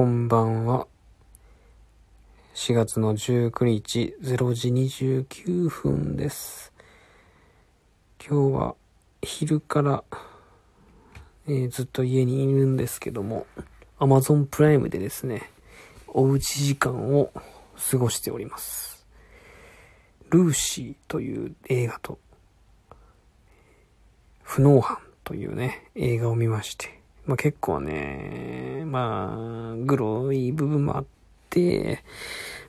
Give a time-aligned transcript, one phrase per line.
[0.00, 0.86] こんばんは。
[2.54, 6.72] 4月の19日0時29分です。
[8.18, 8.76] 今日は
[9.20, 10.02] 昼から、
[11.46, 13.46] えーずっと家にいるんですけども、
[13.98, 15.50] Amazon プライムでですね、
[16.08, 17.30] おうち時間を
[17.90, 19.06] 過ごしております。
[20.30, 22.18] ルーシーという映画と、
[24.44, 26.99] 不能犯というね、映画を見まして、
[27.30, 31.04] まあ結構ね、まあ、グロい部分もあっ
[31.48, 32.02] て、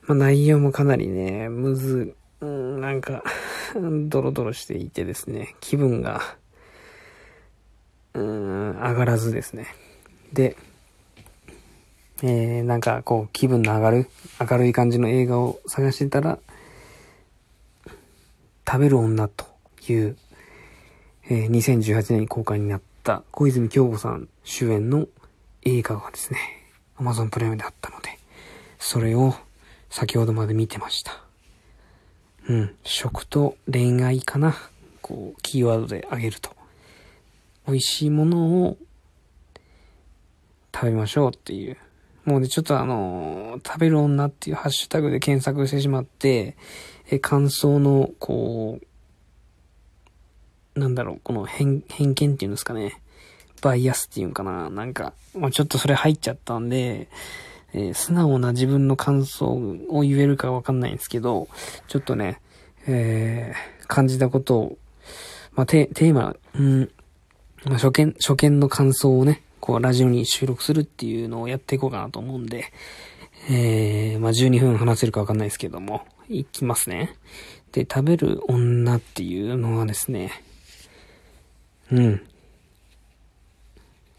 [0.06, 3.24] まあ内容もかなりね、むず、うん、なんか、
[3.74, 6.20] ドロドロしていてですね、気分が、
[8.14, 9.66] うん、上がらずですね。
[10.32, 10.56] で、
[12.22, 14.08] えー、なんかこう気分の上がる、
[14.48, 16.38] 明るい感じの映画を探してたら、
[18.64, 19.44] 食べる女と
[19.88, 20.16] いう、
[21.28, 25.06] えー2018年に公開になったた小泉京子さん主演の
[25.62, 26.38] 映画がですね、
[26.98, 28.18] Amazon プライムであったので、
[28.78, 29.34] それを
[29.90, 31.22] 先ほどまで見てました。
[32.48, 34.54] うん、食と恋愛かな。
[35.00, 36.50] こう、キーワードで挙げると。
[37.66, 38.76] 美味しいものを
[40.74, 41.76] 食べましょうっていう。
[42.24, 46.56] もうね、ちょっとあのー食べる女っていうハッシュタグで検索してしまって、
[47.10, 48.86] え、感想の、こう、
[50.74, 53.00] なんだろう、この偏、偏見っていうんですかね。
[53.60, 54.70] バイアスっていうんかな。
[54.70, 57.08] なんか、まあちょっとそれ入っちゃったんで、
[57.74, 59.46] えー素直な自分の感想
[59.88, 61.48] を言えるかわかんないんですけど、
[61.88, 62.40] ちょっとね、
[62.86, 64.78] えー感じたことを、
[65.54, 66.90] まあテテーマ、うん、
[67.64, 72.72] まあ、初見、初見の感想をね、こう、ラジオに収録するっていうのをやっていこうかなと思うんで、
[73.48, 77.14] えー、まあ、12分話せるかわかんないですけども、いきますね。
[77.70, 80.42] で、食べる女っていうのはですね、
[81.90, 82.22] うん。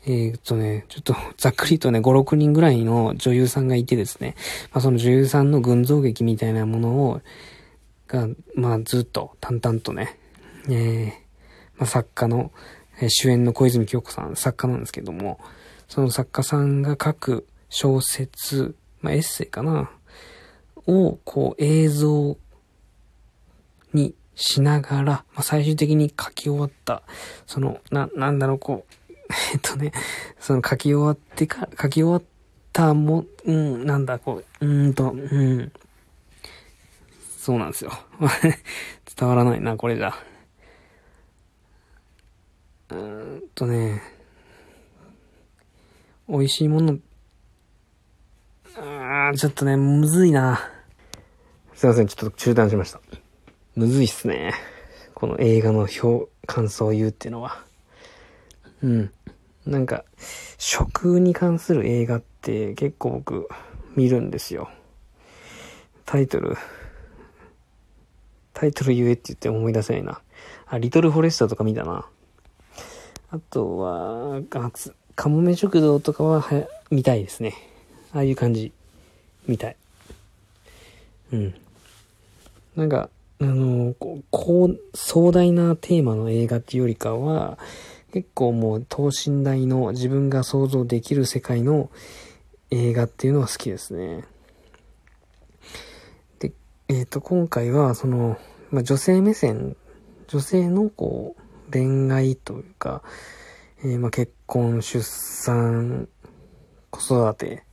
[0.06, 4.36] えーっとね、ちょっと ざっくりとね、5、6人ぐらいの女優さんがいてですね、
[4.73, 7.22] まあ、その女優さんの群像劇みたいなものを、
[8.08, 10.20] が、まあ、ずっと淡々とね、
[10.70, 11.10] えー、
[11.77, 12.52] まあ、作家の、
[12.99, 15.39] えー主演の小泉京子さん、作家なんですけども、
[15.88, 19.89] その作家さんが書く小説、まあ、エッセイかな、
[20.86, 22.38] を、こう、映像
[23.93, 27.04] にしながら、まあ、最終的に書き終わった、
[27.45, 28.94] その、な、なんだろう、こう、
[29.54, 29.92] えっとね、
[30.39, 32.23] その書き終わってか、書き終わっ
[32.71, 35.71] たも、うん、なんだ、こう、うんと、うん。
[37.38, 37.92] そうなんですよ。
[39.17, 40.14] 伝わらないな、これじゃ。
[42.89, 44.02] うんとね、
[46.27, 47.00] 美味しいもの、
[48.77, 50.60] あー、ちょっとね、むずいな。
[51.73, 53.02] すいません、ちょっと中断しました。
[53.76, 54.54] むずいっすね。
[55.16, 57.64] この映画の表、感想を言うっていうのは。
[58.84, 59.11] うん。
[59.66, 60.06] なんか、
[60.60, 63.48] 食に関する映画って結構僕
[63.95, 64.70] 見るんですよ。
[66.06, 66.56] タイトル、
[68.54, 70.22] タイトル言えって言って思い出せないな。
[70.67, 72.06] あ、リトルフォレストとか見たな。
[73.32, 77.56] あとは、あつカモメ食堂とかはは見たいですね。
[78.12, 78.72] ああいう感じ。
[79.48, 79.76] 見たい。
[81.32, 81.56] うん。
[82.76, 83.94] なんか、あの、
[84.30, 87.58] こう、壮大なテーマの映画っていうよりかは、
[88.14, 91.89] 結構もう等身大の自分が想像できる世界の
[92.70, 94.23] 映画っていうのは好きですね。
[96.39, 96.54] で、
[96.89, 98.38] えっ、と、今回は、その、
[98.70, 99.76] まあ、女性目線、
[100.27, 103.02] 女性のこう、恋愛というか、
[103.83, 106.08] えーまあ、結婚、出産、
[106.92, 107.64] 子育て、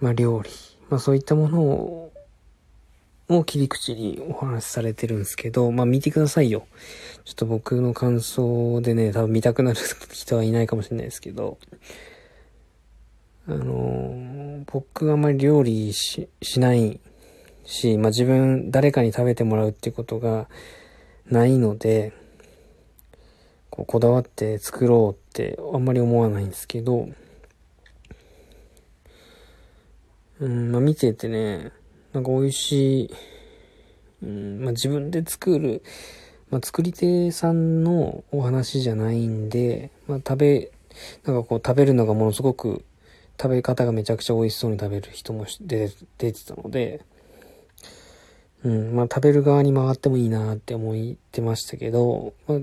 [0.00, 0.50] まあ、料理、
[0.88, 2.09] まあ、そういったものを、
[3.30, 6.66] を切り口にお話しされてるんですけど、まあ、見てくださいよ。
[7.24, 9.78] ちょっと僕の感想でね、多分見たくなる
[10.12, 11.58] 人はいないかもしれないですけど、
[13.46, 16.98] あの僕があんまり料理し、しない
[17.64, 20.48] し、まあ、自分、誰かに食べてもらうってことが
[21.26, 22.12] ないので、
[23.70, 27.08] こう、こだわって作ろうってあんまり思わないんですけど、
[30.40, 31.70] うん、まあ、見ててね、
[32.12, 33.10] なんか美味しい、
[34.22, 35.82] うん、まあ、自分で作る、
[36.50, 40.72] まあ、作り手さんのお話じゃないんで、まあ、食べ、
[41.24, 42.84] なんかこう食べるのがものすごく
[43.40, 47.00] 食べ方がめちゃくちゃ美味しそうに食べる人もし出出てたので、
[48.64, 52.58] うん、まあ食べる側に回ってもいいなって思ってましたけど、まあ、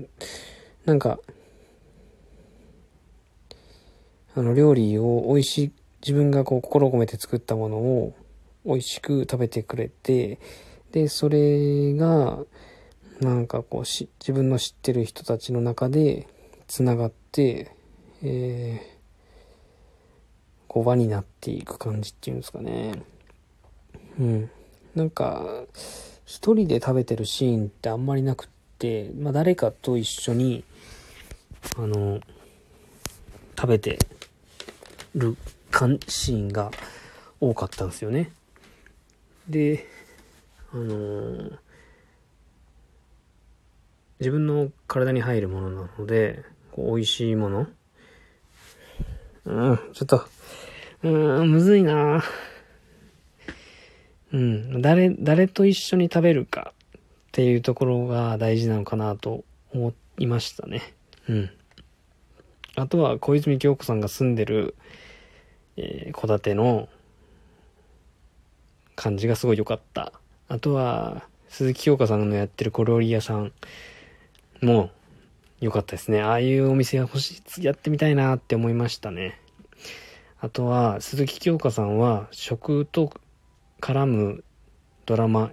[0.84, 1.18] なんか、
[4.36, 5.72] あの料理を美味しい、
[6.02, 8.14] 自分がこう心を込めて作ったものを
[8.64, 10.38] 美味しく食べてくれて、
[10.92, 12.38] で、それが、
[13.20, 16.28] なんかこうし、自分の知ってる人たちの中で
[16.66, 17.72] 繋がって、
[18.22, 18.98] えー
[20.68, 22.92] こう輪になっていく感じっていうんですかね。
[24.20, 24.50] うん。
[24.94, 25.64] なんか、
[26.26, 30.64] 一人で食べてるシーンってあんまりなくって、まあ誰かと一緒に、
[31.76, 32.20] あの、
[33.58, 33.98] 食べて
[35.14, 35.36] る
[36.06, 36.70] シーンが
[37.40, 38.30] 多かったんですよね。
[39.48, 39.86] で、
[40.72, 41.58] あのー、
[44.20, 47.66] 自分の体に入るものなので、こう美味しいもの
[49.46, 50.24] うん、ちょっと、
[51.02, 52.22] うん、むずいな
[54.32, 57.00] うん、誰、誰と一緒に食べるかっ
[57.32, 60.82] ていうところが大事なのかなと思いましたね。
[61.28, 61.50] うん。
[62.76, 64.74] あとは小泉京子さんが住んでる、
[65.78, 66.88] え戸、建ての
[68.98, 70.12] 感じがすごい良かった。
[70.48, 73.52] あとは、鈴木京香さんのやってる小料理屋さん
[74.60, 74.90] も
[75.60, 76.20] 良かったですね。
[76.20, 79.40] ああいうお店が欲しい、やってみたいなって思いましたね。
[80.40, 83.12] あとは、鈴木京香さんは食と
[83.80, 84.44] 絡む
[85.06, 85.52] ドラマ、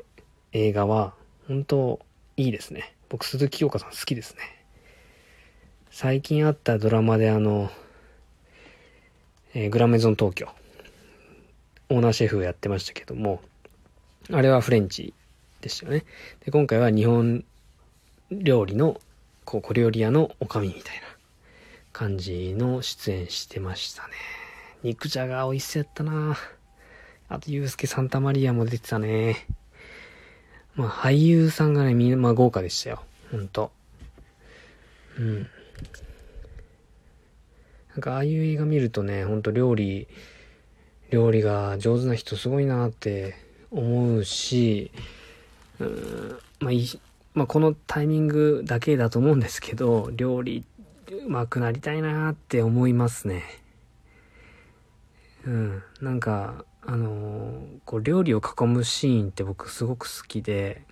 [0.51, 1.13] 映画は
[1.47, 1.99] 本当
[2.37, 2.95] いいですね。
[3.09, 4.41] 僕鈴木京香さん好きですね。
[5.91, 7.69] 最近あったドラマであの、
[9.53, 10.47] えー、グラメゾン東京、
[11.89, 13.41] オーナーシェフをやってましたけども、
[14.31, 15.13] あれはフレンチ
[15.61, 16.05] でしたよね。
[16.43, 17.43] で、今回は日本
[18.31, 18.99] 料理の
[19.45, 21.03] こう、小料理屋のおかみみたいな
[21.93, 24.13] 感じの出演してましたね。
[24.83, 26.35] 肉じゃが美味しそうやったな
[27.29, 29.47] あと、ゆうすけサンタマリアも出てたね。
[30.75, 33.03] まあ、俳優さんがね、みんな、まあ、豪華でしたよ。
[33.31, 33.71] ほんと。
[35.17, 35.47] うん。
[37.91, 40.07] なんか、ああいう映画見るとね、ほんと料理、
[41.09, 43.35] 料理が上手な人すごいなって
[43.71, 44.91] 思うし、
[45.79, 46.87] うん、まあ、い
[47.33, 50.63] まあ、このタイミングだけだと思うんですけど、料理
[51.27, 53.43] 上手くなりたいなって思いますね。
[55.45, 55.83] うん。
[56.01, 60.83] なんか、あのー、こう料理を囲むシーンって僕すごく好きで、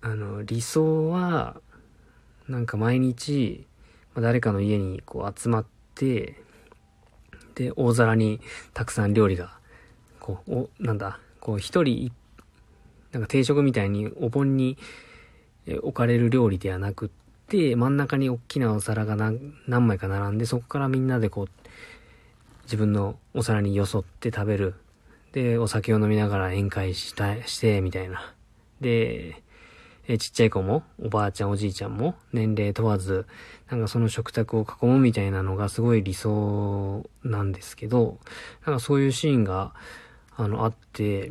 [0.00, 1.60] あの、理想は、
[2.48, 3.66] なんか毎日、
[4.14, 6.40] 誰かの家にこう集まって、
[7.58, 8.40] で、大皿に
[8.72, 9.58] たくさん料理が、
[10.20, 12.12] こう、お、なんだ、こう一人
[13.10, 14.78] なんか定食みたいにお盆に
[15.66, 17.08] 置かれる料理ではなくっ
[17.48, 21.48] て、真ん中に大きなお皿が何枚か並んで、そこからみんなでこう、
[22.62, 24.74] 自分のお皿によそって食べる。
[25.32, 28.34] で、お酒を飲みながら宴会した、して、みたいな。
[28.80, 29.42] で、
[30.10, 33.26] えちっちゃい子も、おばあちゃんおじいちゃんも、年齢問わず、
[33.70, 38.18] なんかその食卓を囲むみたいなのがすごい理想なんですけど、
[38.64, 39.74] なんかそういうシーンが、
[40.34, 41.30] あの、あって、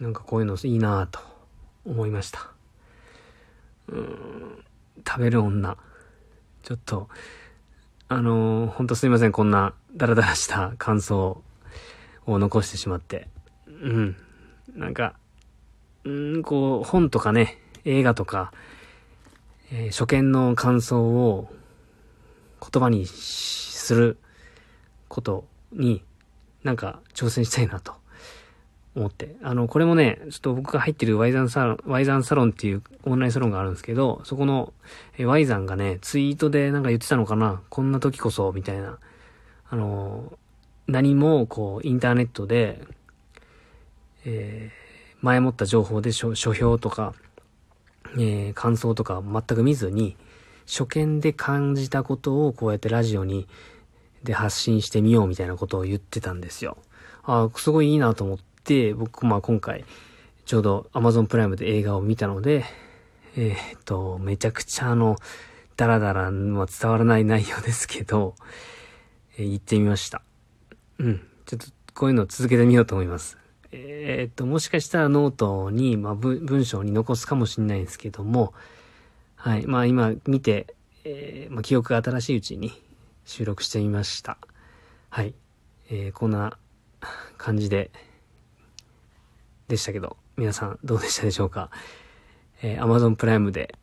[0.00, 1.20] なんかこういうのいいなぁと
[1.84, 2.50] 思いました。
[3.86, 4.64] うん、
[5.06, 5.76] 食べる女。
[6.64, 7.08] ちょっと、
[8.08, 11.44] あのー、ほんとすいません、こんなダラダラした感想
[12.26, 13.28] を残してしまって。
[13.68, 14.16] うん。
[14.74, 15.14] なんか、
[16.02, 18.52] うん、こう、本とかね、映画とか、
[19.72, 21.50] えー、初見の感想を
[22.60, 24.18] 言葉にする
[25.08, 26.02] ことに
[26.64, 27.94] なんか挑戦したいなと
[28.94, 29.36] 思って。
[29.42, 34.72] あの、これもね、ちょっと僕が入ってるワイザンサロン、ワイザンサロンっていうオンラインサロンがあるんですけど、そこの、
[35.16, 38.98] えワイザンがね、ツイートでなんか言ってたのかなこんな時こそ、みたいな。
[39.70, 40.32] あの、
[40.86, 42.82] 何も、こう、インターネットで、
[44.24, 47.14] えー、前もった情報で書書評とか、
[48.14, 50.16] えー、感想とか全く見ずに、
[50.66, 53.46] 初見で感じたことをこうやってラジオに、
[54.22, 56.76] で発信してみようみたいなことを言ってたんですよ。
[57.22, 59.84] ああ、すごいいいなと思って、僕、まあ今回、
[60.44, 62.64] ちょうど Amazon プライムで映画を見たので、
[63.36, 65.16] えー、っと、めちゃくちゃあの、
[65.76, 68.34] ダラダラは伝わらない内容ですけど、
[69.36, 70.22] えー、言ってみました。
[70.98, 71.20] うん。
[71.46, 73.38] ちょっとこういうのを続けてみようと思います。
[73.70, 78.54] えー、っと、もしかしたらノートに、まあ、文章に残すかもしれないですけども、
[79.36, 79.66] はい。
[79.66, 82.72] まあ今見て、えー、まあ、記憶が新しいうちに
[83.24, 84.38] 収録してみました。
[85.10, 85.34] はい。
[85.90, 86.56] えー、こんな
[87.36, 87.90] 感じで、
[89.68, 91.70] でしたけど、皆さんどうでしたでしょうか？
[92.62, 93.74] えー、Amazon プライムで、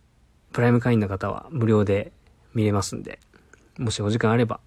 [0.51, 2.11] プライム会員の方は無料で
[2.53, 3.19] 見れますんで、
[3.77, 4.59] もしお時間あれば、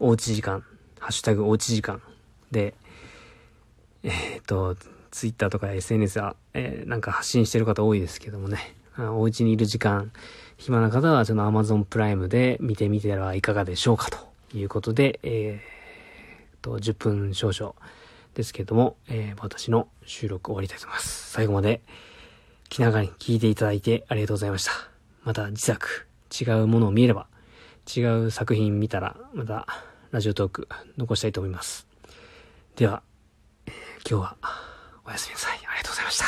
[0.00, 0.64] おうち時間、
[0.98, 2.00] ハッシュタグおうち時間
[2.50, 2.74] で、
[4.04, 4.76] えー、っと、
[5.10, 10.12] Twitter とか SNS は、えー、なんか発信してる方多いですけどもね、お家にいる時間、
[10.56, 14.18] 暇な方は、その Amazon プライムで見てみてはいかがでしょうかと
[14.56, 17.74] いうことで、えー、と、10分少々、
[18.34, 21.30] ですけども、えー、私の収録終わりたいと思います。
[21.30, 21.80] 最後まで
[22.68, 24.72] 気長に聞いていただいてありがとうございました。
[25.22, 27.26] また自作、違うものを見れば、
[27.96, 29.66] 違う作品見たら、また
[30.10, 30.68] ラジオトーク
[30.98, 31.86] 残したいと思います。
[32.76, 33.02] では、
[34.08, 34.36] 今日は
[35.06, 35.58] おやすみなさい。
[35.66, 36.24] ありがとうございました。